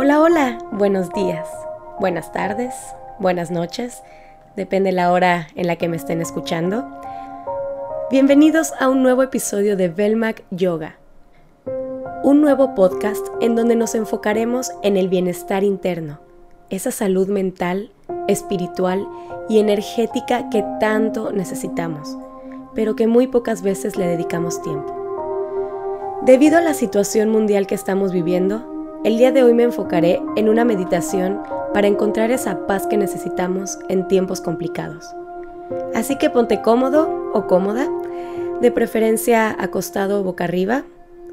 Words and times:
Hola, 0.00 0.20
hola, 0.20 0.58
buenos 0.70 1.12
días, 1.12 1.48
buenas 1.98 2.30
tardes, 2.30 2.72
buenas 3.18 3.50
noches, 3.50 4.04
depende 4.54 4.92
la 4.92 5.10
hora 5.10 5.48
en 5.56 5.66
la 5.66 5.74
que 5.74 5.88
me 5.88 5.96
estén 5.96 6.20
escuchando. 6.20 6.86
Bienvenidos 8.08 8.72
a 8.78 8.88
un 8.88 9.02
nuevo 9.02 9.24
episodio 9.24 9.76
de 9.76 9.88
Belmac 9.88 10.44
Yoga, 10.52 10.98
un 12.22 12.40
nuevo 12.40 12.76
podcast 12.76 13.26
en 13.40 13.56
donde 13.56 13.74
nos 13.74 13.96
enfocaremos 13.96 14.70
en 14.84 14.96
el 14.96 15.08
bienestar 15.08 15.64
interno, 15.64 16.20
esa 16.70 16.92
salud 16.92 17.26
mental, 17.26 17.90
espiritual 18.28 19.04
y 19.48 19.58
energética 19.58 20.48
que 20.48 20.64
tanto 20.78 21.32
necesitamos, 21.32 22.16
pero 22.72 22.94
que 22.94 23.08
muy 23.08 23.26
pocas 23.26 23.62
veces 23.62 23.96
le 23.96 24.06
dedicamos 24.06 24.62
tiempo. 24.62 26.20
Debido 26.22 26.56
a 26.56 26.60
la 26.60 26.74
situación 26.74 27.30
mundial 27.30 27.66
que 27.66 27.74
estamos 27.74 28.12
viviendo, 28.12 28.77
el 29.04 29.16
día 29.16 29.30
de 29.30 29.42
hoy 29.42 29.54
me 29.54 29.62
enfocaré 29.62 30.20
en 30.36 30.48
una 30.48 30.64
meditación 30.64 31.42
para 31.72 31.86
encontrar 31.86 32.30
esa 32.30 32.66
paz 32.66 32.86
que 32.86 32.96
necesitamos 32.96 33.78
en 33.88 34.08
tiempos 34.08 34.40
complicados. 34.40 35.14
Así 35.94 36.16
que 36.16 36.30
ponte 36.30 36.62
cómodo 36.62 37.30
o 37.32 37.46
cómoda, 37.46 37.88
de 38.60 38.72
preferencia 38.72 39.54
acostado 39.58 40.24
boca 40.24 40.44
arriba, 40.44 40.82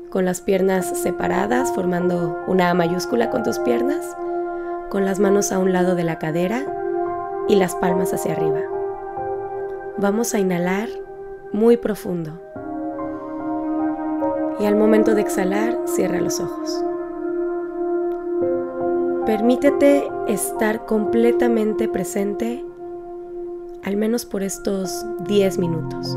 con 0.09 0.25
las 0.25 0.41
piernas 0.41 0.85
separadas 0.97 1.73
formando 1.73 2.37
una 2.47 2.69
A 2.69 2.73
mayúscula 2.73 3.29
con 3.31 3.43
tus 3.43 3.59
piernas, 3.59 4.15
con 4.89 5.03
las 5.03 5.19
manos 5.19 5.51
a 5.51 5.59
un 5.59 5.73
lado 5.73 5.95
de 5.95 6.03
la 6.03 6.19
cadera 6.19 6.65
y 7.47 7.55
las 7.55 7.75
palmas 7.75 8.13
hacia 8.13 8.33
arriba. 8.33 8.61
Vamos 9.97 10.33
a 10.33 10.39
inhalar 10.39 10.89
muy 11.51 11.77
profundo. 11.77 12.41
Y 14.59 14.65
al 14.65 14.75
momento 14.75 15.15
de 15.15 15.21
exhalar, 15.21 15.77
cierra 15.85 16.21
los 16.21 16.39
ojos. 16.39 16.83
Permítete 19.25 20.03
estar 20.27 20.85
completamente 20.85 21.89
presente 21.89 22.63
al 23.83 23.97
menos 23.97 24.23
por 24.23 24.43
estos 24.43 25.03
10 25.27 25.57
minutos. 25.57 26.15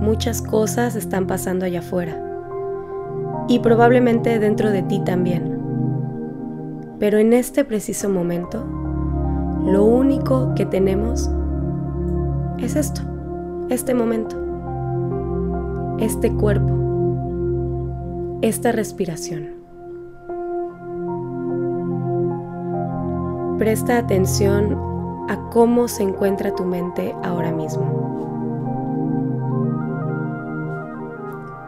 Muchas 0.00 0.42
cosas 0.42 0.96
están 0.96 1.28
pasando 1.28 1.66
allá 1.66 1.78
afuera 1.78 2.20
y 3.48 3.60
probablemente 3.60 4.40
dentro 4.40 4.72
de 4.72 4.82
ti 4.82 4.98
también. 5.04 5.56
Pero 6.98 7.18
en 7.18 7.32
este 7.32 7.64
preciso 7.64 8.08
momento, 8.08 8.64
lo 9.64 9.84
único 9.84 10.52
que 10.56 10.66
tenemos 10.66 11.30
es 12.58 12.74
esto, 12.74 13.02
este 13.68 13.94
momento, 13.94 14.36
este 16.00 16.32
cuerpo, 16.32 16.74
esta 18.42 18.72
respiración. 18.72 19.55
Presta 23.58 23.96
atención 23.96 24.76
a 25.30 25.38
cómo 25.50 25.88
se 25.88 26.02
encuentra 26.02 26.54
tu 26.54 26.64
mente 26.64 27.14
ahora 27.24 27.50
mismo. 27.50 28.06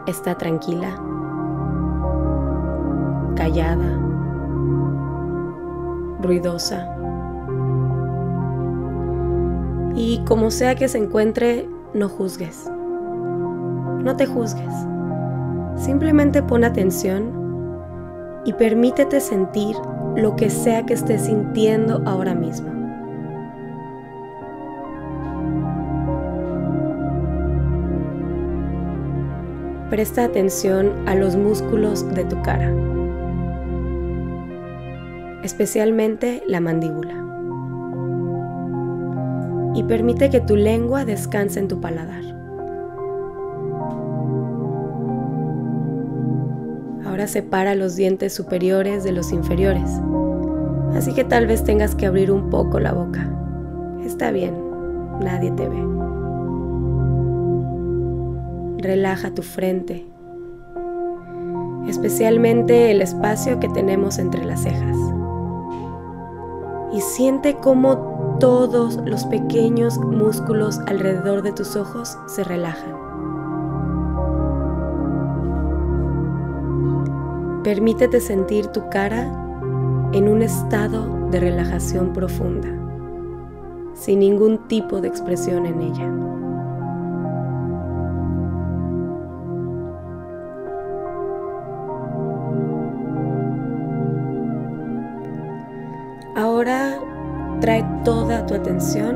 ¿Está 0.05 0.35
tranquila? 0.35 0.95
¿Callada? 3.35 3.99
¿Ruidosa? 6.21 6.95
Y 9.95 10.23
como 10.25 10.51
sea 10.51 10.75
que 10.75 10.87
se 10.87 10.99
encuentre, 10.99 11.67
no 11.95 12.07
juzgues. 12.07 12.69
No 14.03 14.15
te 14.15 14.27
juzgues. 14.27 14.73
Simplemente 15.75 16.43
pon 16.43 16.63
atención 16.63 17.31
y 18.45 18.53
permítete 18.53 19.19
sentir 19.19 19.75
lo 20.15 20.35
que 20.35 20.49
sea 20.49 20.85
que 20.85 20.93
estés 20.93 21.25
sintiendo 21.25 22.01
ahora 22.05 22.35
mismo. 22.35 22.69
Presta 29.89 30.23
atención 30.23 30.93
a 31.07 31.15
los 31.15 31.35
músculos 31.35 32.07
de 32.13 32.23
tu 32.23 32.39
cara, 32.43 32.71
especialmente 35.43 36.43
la 36.47 36.59
mandíbula. 36.59 37.15
Y 39.73 39.83
permite 39.83 40.29
que 40.29 40.41
tu 40.41 40.55
lengua 40.55 41.05
descanse 41.05 41.59
en 41.59 41.67
tu 41.67 41.81
paladar. 41.81 42.38
Ahora 47.19 47.27
separa 47.27 47.75
los 47.75 47.97
dientes 47.97 48.33
superiores 48.33 49.03
de 49.03 49.11
los 49.11 49.33
inferiores. 49.33 49.91
Así 50.95 51.13
que 51.13 51.25
tal 51.25 51.47
vez 51.47 51.65
tengas 51.65 51.93
que 51.93 52.05
abrir 52.05 52.31
un 52.31 52.49
poco 52.49 52.79
la 52.79 52.93
boca. 52.93 53.29
Está 54.05 54.31
bien, 54.31 54.55
nadie 55.19 55.51
te 55.51 55.67
ve. 55.67 55.83
Relaja 58.77 59.31
tu 59.31 59.41
frente, 59.41 60.05
especialmente 61.89 62.89
el 62.89 63.01
espacio 63.01 63.59
que 63.59 63.67
tenemos 63.67 64.17
entre 64.17 64.45
las 64.45 64.61
cejas. 64.63 64.95
Y 66.93 67.01
siente 67.01 67.57
cómo 67.57 68.37
todos 68.39 68.95
los 69.05 69.25
pequeños 69.25 69.97
músculos 69.97 70.79
alrededor 70.87 71.41
de 71.41 71.51
tus 71.51 71.75
ojos 71.75 72.17
se 72.27 72.45
relajan. 72.45 72.98
Permítete 77.69 78.19
sentir 78.19 78.65
tu 78.65 78.89
cara 78.89 79.31
en 80.11 80.27
un 80.27 80.41
estado 80.41 81.29
de 81.29 81.39
relajación 81.39 82.13
profunda, 82.13 82.67
sin 83.93 84.21
ningún 84.21 84.67
tipo 84.67 84.99
de 84.99 85.07
expresión 85.07 85.67
en 85.67 85.79
ella. 85.79 86.09
Ahora 96.35 96.97
trae 97.61 97.85
toda 98.03 98.47
tu 98.47 98.55
atención 98.55 99.15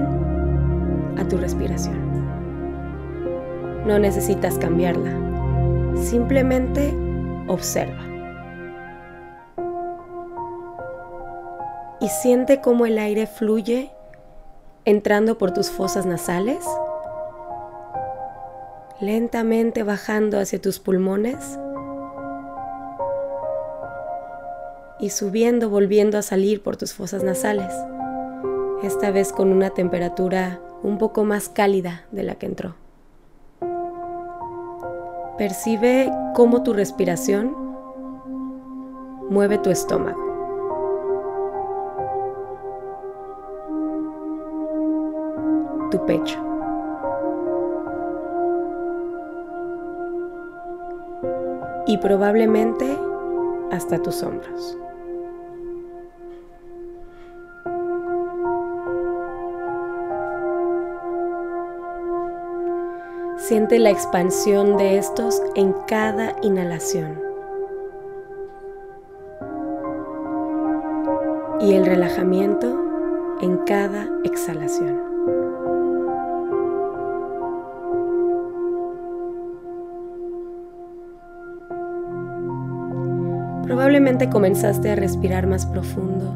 a 1.17 1.27
tu 1.27 1.37
respiración. 1.37 1.97
No 3.87 3.97
necesitas 3.97 4.59
cambiarla, 4.59 5.11
simplemente 5.95 6.95
observa. 7.47 8.12
Y 12.03 12.09
siente 12.09 12.59
cómo 12.59 12.85
el 12.85 12.99
aire 12.99 13.27
fluye 13.27 13.89
entrando 14.83 15.37
por 15.37 15.51
tus 15.51 15.71
fosas 15.71 16.05
nasales, 16.05 16.65
lentamente 18.99 19.83
bajando 19.83 20.37
hacia 20.37 20.59
tus 20.59 20.79
pulmones 20.79 21.37
y 24.99 25.11
subiendo, 25.11 25.69
volviendo 25.69 26.17
a 26.17 26.23
salir 26.23 26.61
por 26.61 26.75
tus 26.75 26.93
fosas 26.93 27.23
nasales, 27.23 27.73
esta 28.83 29.09
vez 29.11 29.31
con 29.31 29.53
una 29.53 29.69
temperatura 29.69 30.59
un 30.83 30.97
poco 30.97 31.23
más 31.23 31.47
cálida 31.47 32.03
de 32.11 32.23
la 32.23 32.35
que 32.35 32.47
entró. 32.47 32.75
Percibe 35.37 36.11
cómo 36.35 36.63
tu 36.63 36.73
respiración 36.73 37.55
mueve 39.29 39.57
tu 39.57 39.69
estómago. 39.69 40.22
Tu 45.93 46.03
pecho. 46.07 46.39
Y 51.85 51.99
probablemente 51.99 52.97
hasta 53.71 54.01
tus 54.01 54.23
hombros. 54.23 54.75
Siente 63.37 63.77
la 63.77 63.91
expansión 63.91 64.77
de 64.77 64.97
estos 64.97 65.39
en 65.53 65.73
cada 65.85 66.33
inhalación. 66.41 67.21
Y 71.59 71.75
el 71.75 71.85
relajamiento 71.85 73.37
en 73.41 73.57
cada 73.59 74.07
exhalación. 74.23 75.12
Probablemente 83.63 84.29
comenzaste 84.29 84.91
a 84.91 84.95
respirar 84.95 85.47
más 85.47 85.65
profundo, 85.65 86.35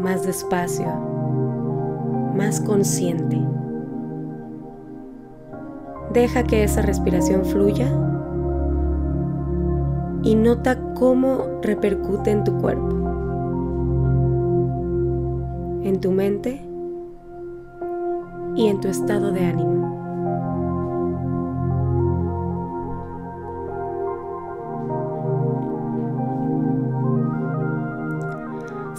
más 0.00 0.26
despacio, 0.26 0.86
más 2.36 2.60
consciente. 2.60 3.40
Deja 6.12 6.42
que 6.42 6.64
esa 6.64 6.82
respiración 6.82 7.44
fluya 7.44 7.86
y 10.24 10.34
nota 10.34 10.76
cómo 10.94 11.60
repercute 11.62 12.32
en 12.32 12.42
tu 12.42 12.58
cuerpo, 12.58 12.96
en 15.84 16.00
tu 16.00 16.10
mente 16.10 16.60
y 18.56 18.66
en 18.66 18.80
tu 18.80 18.88
estado 18.88 19.30
de 19.30 19.46
ánimo. 19.46 19.79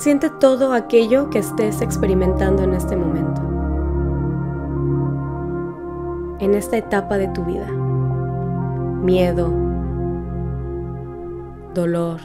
Siente 0.02 0.32
todo 0.32 0.74
aquello 0.74 1.30
que 1.30 1.38
estés 1.38 1.80
experimentando 1.80 2.64
en 2.64 2.74
este 2.74 2.96
momento, 2.96 3.40
en 6.40 6.56
esta 6.56 6.78
etapa 6.78 7.20
de 7.20 7.28
tu 7.28 7.46
vida. 7.46 7.68
Miedo, 9.04 9.54
dolor, 11.76 12.20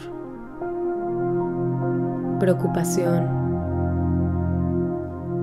preocupación, 2.40 3.28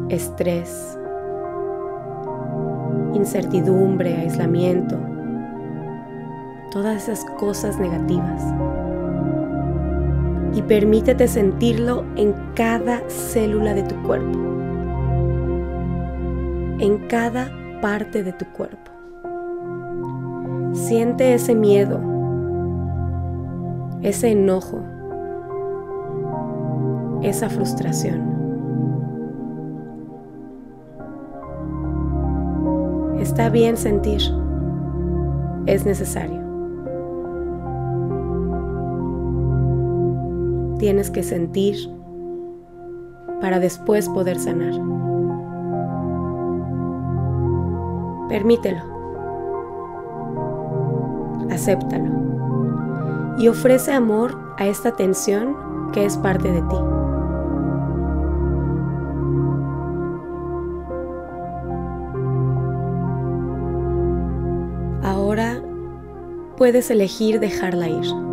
estrés, 0.10 0.98
incertidumbre, 3.14 4.18
aislamiento, 4.18 4.98
todas 6.72 7.04
esas 7.04 7.24
cosas 7.38 7.78
negativas 7.78 8.44
y 10.54 10.62
permítete 10.62 11.28
sentirlo 11.28 12.06
en 12.16 12.34
cada 12.54 13.02
célula 13.10 13.74
de 13.74 13.84
tu 13.84 13.96
cuerpo, 14.04 14.40
en 16.80 17.08
cada 17.08 17.52
parte 17.82 18.24
de 18.24 18.34
tu 18.34 18.46
cuerpo. 18.46 18.92
Siente 20.74 21.34
ese 21.34 21.56
miedo, 21.56 22.00
ese 24.02 24.32
enojo, 24.32 24.82
esa 27.24 27.50
frustración. 27.50 28.34
Está 33.20 33.50
bien 33.50 33.78
sentir, 33.78 34.22
es 35.66 35.86
necesario. 35.86 36.43
Tienes 40.84 41.10
que 41.10 41.24
sentir 41.24 41.78
para 43.40 43.58
después 43.62 44.10
poder 44.10 44.38
sanar. 44.38 44.74
Permítelo. 48.28 48.82
Acéptalo. 51.50 52.12
Y 53.38 53.48
ofrece 53.48 53.94
amor 53.94 54.38
a 54.58 54.68
esta 54.68 54.92
tensión 54.92 55.56
que 55.94 56.04
es 56.04 56.18
parte 56.18 56.52
de 56.52 56.62
ti. 56.64 56.76
Ahora 65.02 65.62
puedes 66.58 66.92
elegir 66.92 67.40
dejarla 67.40 67.88
ir. 67.88 68.33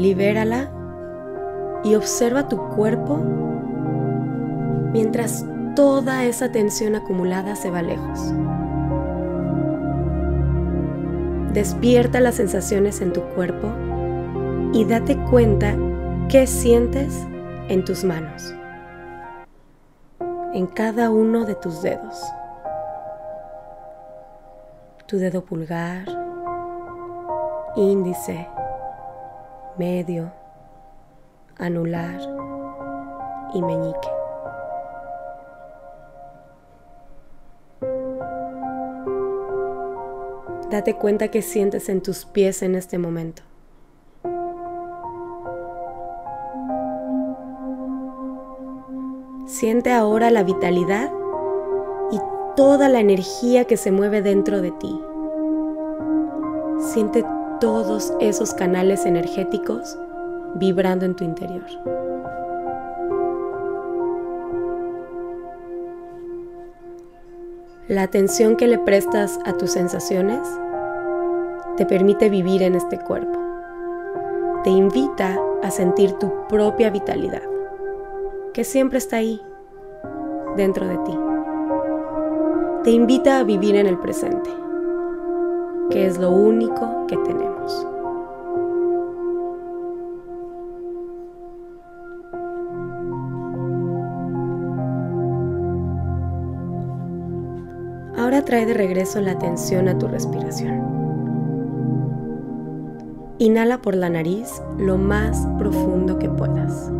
Libérala 0.00 0.70
y 1.84 1.94
observa 1.94 2.48
tu 2.48 2.56
cuerpo 2.70 3.18
mientras 4.92 5.44
toda 5.76 6.24
esa 6.24 6.50
tensión 6.50 6.94
acumulada 6.94 7.54
se 7.54 7.70
va 7.70 7.82
lejos. 7.82 8.32
Despierta 11.52 12.20
las 12.20 12.36
sensaciones 12.36 13.00
en 13.00 13.12
tu 13.12 13.20
cuerpo 13.34 13.68
y 14.72 14.84
date 14.84 15.18
cuenta 15.30 15.76
qué 16.28 16.46
sientes 16.46 17.26
en 17.68 17.84
tus 17.84 18.02
manos, 18.04 18.54
en 20.54 20.66
cada 20.66 21.10
uno 21.10 21.44
de 21.44 21.56
tus 21.56 21.82
dedos. 21.82 22.24
Tu 25.06 25.18
dedo 25.18 25.44
pulgar, 25.44 26.04
índice, 27.76 28.48
medio, 29.78 30.32
anular 31.58 32.20
y 33.54 33.62
meñique. 33.62 34.08
Date 40.70 40.94
cuenta 40.94 41.28
que 41.28 41.42
sientes 41.42 41.88
en 41.88 42.00
tus 42.00 42.24
pies 42.24 42.62
en 42.62 42.76
este 42.76 42.96
momento. 42.96 43.42
Siente 49.46 49.92
ahora 49.92 50.30
la 50.30 50.44
vitalidad 50.44 51.12
y 52.12 52.20
toda 52.54 52.88
la 52.88 53.00
energía 53.00 53.64
que 53.64 53.76
se 53.76 53.90
mueve 53.90 54.22
dentro 54.22 54.62
de 54.62 54.70
ti. 54.70 55.00
Siente 56.78 57.24
todos 57.60 58.14
esos 58.20 58.54
canales 58.54 59.04
energéticos 59.04 59.98
vibrando 60.54 61.04
en 61.04 61.14
tu 61.14 61.24
interior. 61.24 61.66
La 67.86 68.02
atención 68.02 68.56
que 68.56 68.66
le 68.66 68.78
prestas 68.78 69.38
a 69.44 69.52
tus 69.52 69.72
sensaciones 69.72 70.40
te 71.76 71.84
permite 71.84 72.30
vivir 72.30 72.62
en 72.62 72.74
este 72.74 72.98
cuerpo. 72.98 73.38
Te 74.64 74.70
invita 74.70 75.38
a 75.62 75.70
sentir 75.70 76.12
tu 76.12 76.46
propia 76.48 76.90
vitalidad, 76.90 77.42
que 78.54 78.64
siempre 78.64 78.98
está 78.98 79.16
ahí, 79.16 79.40
dentro 80.56 80.86
de 80.86 80.96
ti. 80.98 81.18
Te 82.84 82.90
invita 82.90 83.38
a 83.38 83.44
vivir 83.44 83.76
en 83.76 83.86
el 83.86 83.98
presente 83.98 84.50
que 85.90 86.06
es 86.06 86.18
lo 86.18 86.30
único 86.30 87.06
que 87.06 87.16
tenemos. 87.16 87.86
Ahora 98.16 98.44
trae 98.44 98.66
de 98.66 98.74
regreso 98.74 99.20
la 99.20 99.32
atención 99.32 99.88
a 99.88 99.98
tu 99.98 100.06
respiración. 100.06 100.88
Inhala 103.38 103.80
por 103.82 103.96
la 103.96 104.10
nariz 104.10 104.62
lo 104.78 104.98
más 104.98 105.46
profundo 105.58 106.18
que 106.18 106.28
puedas. 106.28 106.92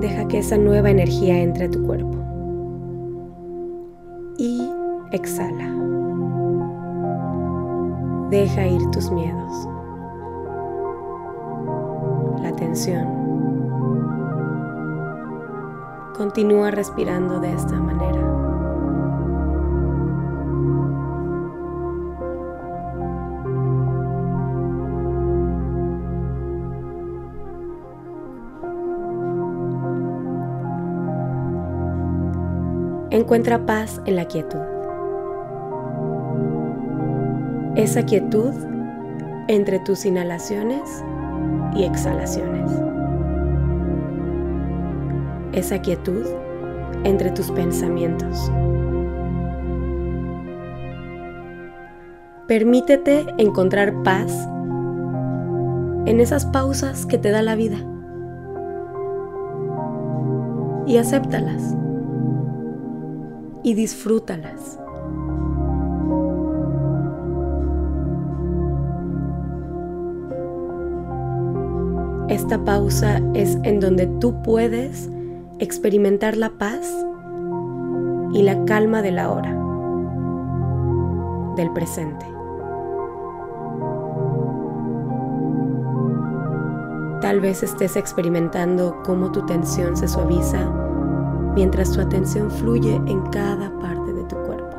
Deja 0.00 0.26
que 0.26 0.38
esa 0.38 0.58
nueva 0.58 0.90
energía 0.90 1.38
entre 1.40 1.66
a 1.66 1.70
tu 1.70 1.82
cuerpo 1.84 2.21
exhala. 5.12 5.68
Deja 8.30 8.66
ir 8.66 8.80
tus 8.90 9.10
miedos, 9.10 9.68
la 12.40 12.50
tensión. 12.56 13.06
Continúa 16.16 16.70
respirando 16.70 17.40
de 17.40 17.52
esta 17.52 17.78
manera. 17.78 18.20
Encuentra 33.10 33.66
paz 33.66 34.00
en 34.06 34.16
la 34.16 34.24
quietud. 34.24 34.71
Esa 37.82 38.06
quietud 38.06 38.54
entre 39.48 39.80
tus 39.80 40.06
inhalaciones 40.06 41.02
y 41.74 41.82
exhalaciones. 41.82 42.70
Esa 45.52 45.82
quietud 45.82 46.24
entre 47.02 47.32
tus 47.32 47.50
pensamientos. 47.50 48.52
Permítete 52.46 53.26
encontrar 53.38 54.00
paz 54.04 54.32
en 56.06 56.20
esas 56.20 56.46
pausas 56.46 57.04
que 57.04 57.18
te 57.18 57.32
da 57.32 57.42
la 57.42 57.56
vida 57.56 57.78
y 60.86 60.98
acéptalas 60.98 61.74
y 63.64 63.74
disfrútalas. 63.74 64.78
Esta 72.32 72.64
pausa 72.64 73.20
es 73.34 73.58
en 73.62 73.78
donde 73.78 74.06
tú 74.06 74.42
puedes 74.42 75.10
experimentar 75.58 76.34
la 76.34 76.48
paz 76.48 76.90
y 78.32 78.42
la 78.42 78.64
calma 78.64 79.02
de 79.02 79.12
la 79.12 79.30
hora. 79.30 79.58
del 81.56 81.70
presente. 81.74 82.24
Tal 87.20 87.40
vez 87.40 87.62
estés 87.62 87.96
experimentando 87.96 89.02
cómo 89.04 89.30
tu 89.30 89.44
tensión 89.44 89.94
se 89.94 90.08
suaviza 90.08 90.72
mientras 91.54 91.92
tu 91.92 92.00
atención 92.00 92.50
fluye 92.50 92.94
en 92.94 93.20
cada 93.26 93.78
parte 93.80 94.14
de 94.14 94.24
tu 94.24 94.36
cuerpo. 94.36 94.76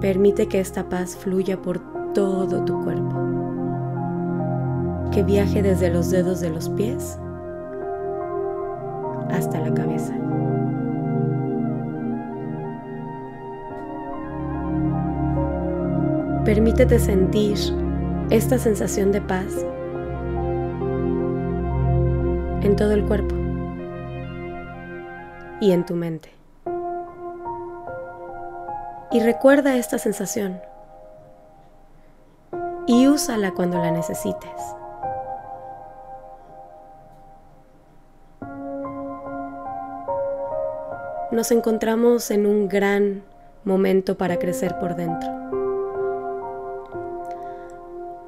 Permite 0.00 0.46
que 0.46 0.60
esta 0.60 0.88
paz 0.88 1.16
fluya 1.16 1.60
por 1.60 1.99
todo 2.14 2.64
tu 2.64 2.82
cuerpo, 2.82 3.14
que 5.12 5.22
viaje 5.22 5.62
desde 5.62 5.90
los 5.90 6.10
dedos 6.10 6.40
de 6.40 6.50
los 6.50 6.68
pies 6.70 7.18
hasta 9.30 9.60
la 9.60 9.72
cabeza. 9.72 10.14
Permítete 16.44 16.98
sentir 16.98 17.58
esta 18.30 18.58
sensación 18.58 19.12
de 19.12 19.20
paz 19.20 19.46
en 22.62 22.76
todo 22.76 22.92
el 22.92 23.04
cuerpo 23.04 23.34
y 25.60 25.72
en 25.72 25.84
tu 25.84 25.94
mente. 25.94 26.30
Y 29.12 29.20
recuerda 29.20 29.76
esta 29.76 29.98
sensación 29.98 30.60
y 32.86 33.08
úsala 33.08 33.52
cuando 33.52 33.78
la 33.78 33.90
necesites. 33.90 34.50
Nos 41.32 41.52
encontramos 41.52 42.30
en 42.30 42.46
un 42.46 42.68
gran 42.68 43.22
momento 43.64 44.16
para 44.16 44.38
crecer 44.38 44.78
por 44.80 44.96
dentro. 44.96 45.30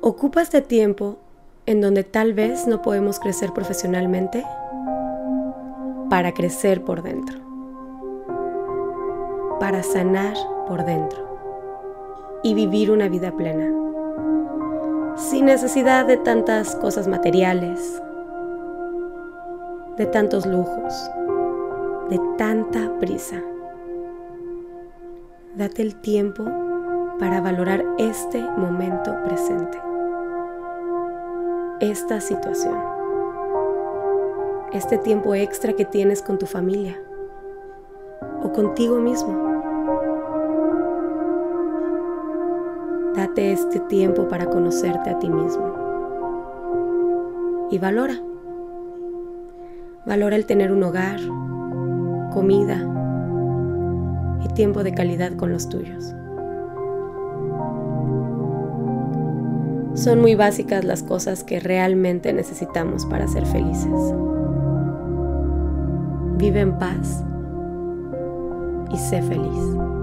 Ocupa 0.00 0.42
este 0.42 0.62
tiempo 0.62 1.16
en 1.66 1.80
donde 1.80 2.04
tal 2.04 2.32
vez 2.32 2.66
no 2.66 2.82
podemos 2.82 3.18
crecer 3.18 3.52
profesionalmente 3.52 4.44
para 6.10 6.32
crecer 6.34 6.82
por 6.84 7.02
dentro, 7.02 7.38
para 9.58 9.82
sanar 9.82 10.34
por 10.68 10.84
dentro 10.84 12.40
y 12.42 12.54
vivir 12.54 12.90
una 12.90 13.08
vida 13.08 13.32
plena, 13.36 13.70
sin 15.16 15.46
necesidad 15.46 16.06
de 16.06 16.16
tantas 16.16 16.74
cosas 16.76 17.08
materiales, 17.08 18.02
de 19.96 20.06
tantos 20.06 20.46
lujos, 20.46 21.10
de 22.08 22.20
tanta 22.38 22.98
prisa. 22.98 23.42
Date 25.56 25.82
el 25.82 25.96
tiempo 25.96 26.44
para 27.18 27.40
valorar 27.40 27.84
este 27.98 28.40
momento 28.40 29.14
presente 29.24 29.78
esta 31.80 32.20
situación, 32.20 32.78
este 34.72 34.98
tiempo 34.98 35.34
extra 35.34 35.72
que 35.72 35.84
tienes 35.84 36.22
con 36.22 36.38
tu 36.38 36.46
familia 36.46 36.96
o 38.42 38.52
contigo 38.52 38.98
mismo. 38.98 39.51
Date 43.16 43.52
este 43.52 43.78
tiempo 43.80 44.28
para 44.28 44.46
conocerte 44.46 45.10
a 45.10 45.18
ti 45.18 45.28
mismo 45.28 45.82
y 47.70 47.78
valora. 47.78 48.14
Valora 50.06 50.36
el 50.36 50.46
tener 50.46 50.72
un 50.72 50.82
hogar, 50.82 51.20
comida 52.32 52.86
y 54.44 54.48
tiempo 54.48 54.82
de 54.82 54.92
calidad 54.92 55.32
con 55.32 55.52
los 55.52 55.68
tuyos. 55.68 56.14
Son 59.94 60.20
muy 60.20 60.34
básicas 60.34 60.84
las 60.84 61.02
cosas 61.02 61.44
que 61.44 61.60
realmente 61.60 62.32
necesitamos 62.32 63.04
para 63.06 63.28
ser 63.28 63.44
felices. 63.46 64.14
Vive 66.38 66.60
en 66.60 66.78
paz 66.78 67.22
y 68.90 68.96
sé 68.96 69.22
feliz. 69.22 70.01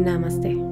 Namaste. 0.00 0.69